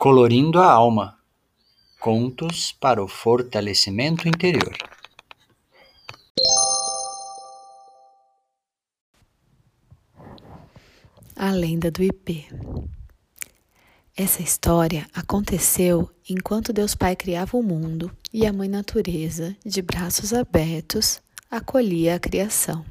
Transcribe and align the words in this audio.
Colorindo 0.00 0.58
a 0.58 0.64
Alma 0.64 1.18
Contos 2.00 2.72
para 2.72 3.04
o 3.04 3.06
Fortalecimento 3.06 4.26
Interior. 4.26 4.74
A 11.36 11.50
lenda 11.50 11.90
do 11.90 12.02
IP. 12.02 12.48
Essa 14.16 14.40
história 14.40 15.06
aconteceu 15.12 16.10
enquanto 16.26 16.72
Deus 16.72 16.94
Pai 16.94 17.14
criava 17.14 17.58
o 17.58 17.62
mundo 17.62 18.10
e 18.32 18.46
a 18.46 18.54
Mãe 18.54 18.70
Natureza, 18.70 19.54
de 19.66 19.82
braços 19.82 20.32
abertos, 20.32 21.20
acolhia 21.50 22.14
a 22.14 22.18
criação. 22.18 22.86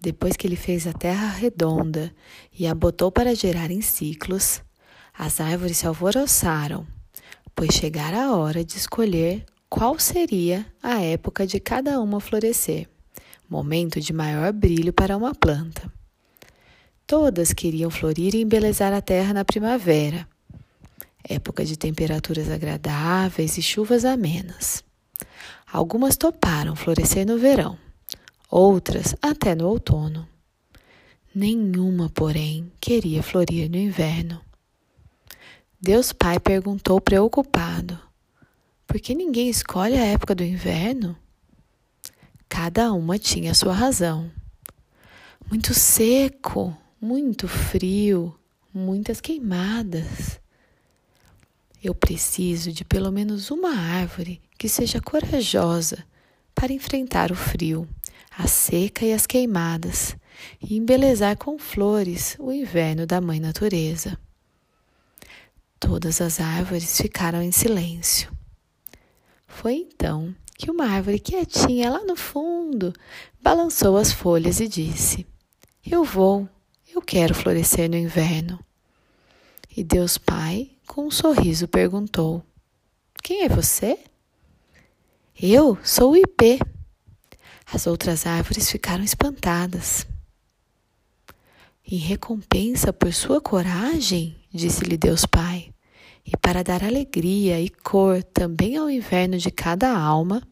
Depois 0.00 0.36
que 0.36 0.48
ele 0.48 0.56
fez 0.56 0.84
a 0.84 0.92
terra 0.92 1.28
redonda 1.28 2.12
e 2.52 2.66
a 2.66 2.74
botou 2.74 3.12
para 3.12 3.36
gerar 3.36 3.70
em 3.70 3.80
ciclos, 3.80 4.65
as 5.18 5.40
árvores 5.40 5.78
se 5.78 5.86
alvoroçaram, 5.86 6.86
pois 7.54 7.74
chegara 7.74 8.24
a 8.24 8.36
hora 8.36 8.64
de 8.64 8.76
escolher 8.76 9.44
qual 9.68 9.98
seria 9.98 10.66
a 10.82 11.00
época 11.00 11.46
de 11.46 11.58
cada 11.58 12.00
uma 12.00 12.20
florescer, 12.20 12.88
momento 13.48 14.00
de 14.00 14.12
maior 14.12 14.52
brilho 14.52 14.92
para 14.92 15.16
uma 15.16 15.34
planta. 15.34 15.90
Todas 17.06 17.52
queriam 17.52 17.90
florir 17.90 18.34
e 18.34 18.42
embelezar 18.42 18.92
a 18.92 19.00
terra 19.00 19.32
na 19.32 19.44
primavera, 19.44 20.28
época 21.28 21.64
de 21.64 21.76
temperaturas 21.76 22.50
agradáveis 22.50 23.56
e 23.56 23.62
chuvas 23.62 24.04
amenas. 24.04 24.84
Algumas 25.72 26.16
toparam 26.16 26.76
florescer 26.76 27.26
no 27.26 27.38
verão, 27.38 27.78
outras 28.50 29.14
até 29.22 29.54
no 29.54 29.68
outono. 29.68 30.28
Nenhuma, 31.34 32.08
porém, 32.10 32.70
queria 32.80 33.22
florir 33.22 33.70
no 33.70 33.76
inverno. 33.76 34.40
Deus 35.80 36.10
Pai 36.10 36.40
perguntou 36.40 36.98
preocupado: 37.00 38.00
Por 38.86 38.98
que 38.98 39.14
ninguém 39.14 39.50
escolhe 39.50 39.94
a 39.94 40.06
época 40.06 40.34
do 40.34 40.42
inverno? 40.42 41.14
Cada 42.48 42.92
uma 42.94 43.18
tinha 43.18 43.54
sua 43.54 43.74
razão. 43.74 44.30
Muito 45.50 45.74
seco, 45.74 46.74
muito 46.98 47.46
frio, 47.46 48.34
muitas 48.72 49.20
queimadas. 49.20 50.40
Eu 51.84 51.94
preciso 51.94 52.72
de 52.72 52.82
pelo 52.82 53.12
menos 53.12 53.50
uma 53.50 53.76
árvore 53.76 54.40
que 54.56 54.70
seja 54.70 54.98
corajosa 54.98 56.04
para 56.54 56.72
enfrentar 56.72 57.30
o 57.30 57.36
frio, 57.36 57.86
a 58.36 58.46
seca 58.46 59.04
e 59.04 59.12
as 59.12 59.26
queimadas 59.26 60.16
e 60.58 60.74
embelezar 60.74 61.36
com 61.36 61.58
flores 61.58 62.34
o 62.38 62.50
inverno 62.50 63.06
da 63.06 63.20
Mãe 63.20 63.38
Natureza. 63.38 64.18
Todas 65.86 66.20
as 66.20 66.40
árvores 66.40 67.00
ficaram 67.00 67.40
em 67.40 67.52
silêncio. 67.52 68.28
Foi 69.46 69.74
então 69.74 70.34
que 70.58 70.68
uma 70.68 70.84
árvore 70.84 71.20
quietinha 71.20 71.88
lá 71.88 72.04
no 72.04 72.16
fundo 72.16 72.92
balançou 73.40 73.96
as 73.96 74.10
folhas 74.10 74.58
e 74.58 74.66
disse: 74.66 75.24
Eu 75.88 76.02
vou, 76.02 76.48
eu 76.92 77.00
quero 77.00 77.36
florescer 77.36 77.88
no 77.88 77.96
inverno. 77.96 78.58
E 79.76 79.84
Deus 79.84 80.18
Pai, 80.18 80.72
com 80.88 81.06
um 81.06 81.10
sorriso, 81.10 81.68
perguntou: 81.68 82.42
Quem 83.22 83.42
é 83.44 83.48
você? 83.48 83.96
Eu 85.40 85.78
sou 85.84 86.10
o 86.12 86.16
ipê. 86.16 86.58
As 87.72 87.86
outras 87.86 88.26
árvores 88.26 88.68
ficaram 88.68 89.04
espantadas. 89.04 90.04
Em 91.86 91.96
recompensa 91.96 92.92
por 92.92 93.14
sua 93.14 93.40
coragem, 93.40 94.36
disse-lhe 94.52 94.96
Deus 94.96 95.24
Pai, 95.24 95.72
e 96.26 96.36
para 96.36 96.64
dar 96.64 96.82
alegria 96.82 97.60
e 97.60 97.70
cor 97.70 98.22
também 98.22 98.76
ao 98.76 98.90
inverno 98.90 99.38
de 99.38 99.50
cada 99.50 99.96
alma, 99.96 100.42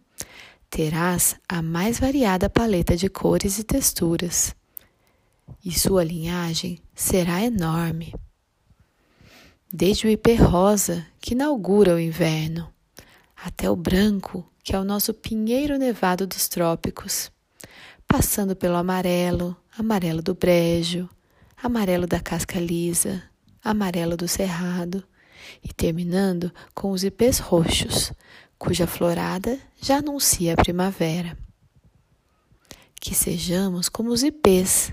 terás 0.71 1.37
a 1.49 1.61
mais 1.61 1.99
variada 1.99 2.49
paleta 2.49 2.97
de 2.97 3.09
cores 3.09 3.59
e 3.59 3.65
texturas, 3.65 4.55
e 5.65 5.77
sua 5.77 6.05
linhagem 6.05 6.79
será 6.95 7.43
enorme. 7.43 8.15
Desde 9.73 10.07
o 10.07 10.11
ipê 10.11 10.35
rosa, 10.35 11.05
que 11.21 11.35
inaugura 11.35 11.97
o 11.97 12.01
inverno, 12.01 12.73
até 13.35 13.69
o 13.69 13.75
branco, 13.75 14.49
que 14.63 14.77
é 14.77 14.79
o 14.79 14.85
nosso 14.85 15.13
pinheiro 15.13 15.77
nevado 15.77 16.25
dos 16.27 16.49
trópicos, 16.49 17.33
passando 18.07 18.55
pelo 18.55 18.77
amarelo, 18.77 19.57
amarelo 19.77 20.23
do 20.23 20.35
brejo, 20.35 21.09
amarelo 21.61 22.07
da 22.07 22.21
casca 22.21 22.61
lisa, 22.61 23.25
amarelo 23.65 24.17
do 24.17 24.29
cerrado 24.29 25.05
e 25.63 25.73
terminando 25.73 26.53
com 26.75 26.91
os 26.91 27.05
ipês 27.05 27.39
roxos, 27.39 28.13
cuja 28.59 28.87
florada 28.87 29.59
já 29.81 29.99
anuncia 29.99 30.55
a 30.55 30.57
primavera. 30.57 31.37
Que 33.01 33.15
sejamos 33.15 33.89
como 33.89 34.11
os 34.11 34.23
ipês 34.23 34.93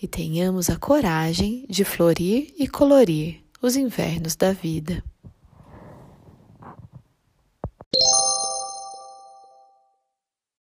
e 0.00 0.06
tenhamos 0.06 0.70
a 0.70 0.76
coragem 0.76 1.66
de 1.68 1.84
florir 1.84 2.54
e 2.56 2.68
colorir 2.68 3.42
os 3.60 3.74
invernos 3.74 4.36
da 4.36 4.52
vida. 4.52 5.02